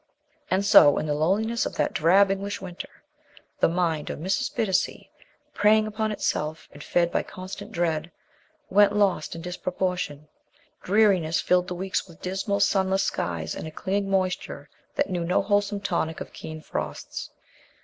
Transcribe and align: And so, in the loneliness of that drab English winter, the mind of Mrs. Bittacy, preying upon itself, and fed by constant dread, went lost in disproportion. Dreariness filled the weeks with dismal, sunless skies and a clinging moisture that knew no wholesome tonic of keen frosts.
And 0.49 0.65
so, 0.65 0.97
in 0.97 1.05
the 1.05 1.13
loneliness 1.13 1.67
of 1.67 1.75
that 1.75 1.93
drab 1.93 2.31
English 2.31 2.59
winter, 2.59 2.89
the 3.59 3.69
mind 3.69 4.09
of 4.09 4.17
Mrs. 4.17 4.51
Bittacy, 4.55 5.11
preying 5.53 5.85
upon 5.85 6.11
itself, 6.11 6.67
and 6.71 6.83
fed 6.83 7.11
by 7.11 7.21
constant 7.21 7.71
dread, 7.71 8.11
went 8.71 8.95
lost 8.95 9.35
in 9.35 9.43
disproportion. 9.43 10.27
Dreariness 10.81 11.39
filled 11.39 11.67
the 11.67 11.75
weeks 11.75 12.07
with 12.07 12.19
dismal, 12.19 12.61
sunless 12.61 13.03
skies 13.03 13.53
and 13.53 13.67
a 13.67 13.71
clinging 13.71 14.09
moisture 14.09 14.71
that 14.95 15.11
knew 15.11 15.23
no 15.23 15.39
wholesome 15.43 15.79
tonic 15.79 16.19
of 16.19 16.33
keen 16.33 16.61
frosts. 16.61 17.29